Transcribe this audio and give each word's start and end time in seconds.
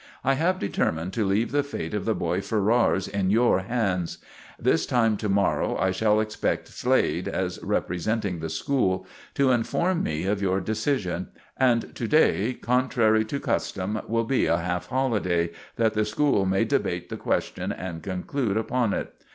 I 0.23 0.33
have 0.33 0.57
determined 0.57 1.13
to 1.13 1.27
leave 1.27 1.51
the 1.51 1.61
fate 1.61 1.93
of 1.93 2.05
the 2.05 2.15
boy 2.15 2.41
Ferrars 2.41 3.07
in 3.07 3.29
your 3.29 3.59
hands. 3.59 4.17
This 4.57 4.87
time 4.87 5.15
to 5.17 5.29
morrow 5.29 5.77
I 5.77 5.91
shall 5.91 6.19
expect 6.19 6.69
Slade, 6.69 7.27
as 7.27 7.59
representing 7.61 8.39
the 8.39 8.49
school, 8.49 9.05
to 9.35 9.51
inform 9.51 10.01
me 10.01 10.25
of 10.25 10.41
your 10.41 10.59
decision, 10.59 11.27
and 11.55 11.93
to 11.93 12.07
day, 12.07 12.53
contrary 12.53 13.23
to 13.25 13.39
custom, 13.39 14.01
will 14.07 14.25
be 14.25 14.47
a 14.47 14.57
half 14.57 14.87
holiday, 14.87 15.51
that 15.75 15.93
the 15.93 16.03
school 16.03 16.47
may 16.47 16.65
debate 16.65 17.09
the 17.09 17.15
question 17.17 17.71
and 17.71 18.01
conclude 18.01 18.57
upon 18.57 18.93
it. 18.93 19.13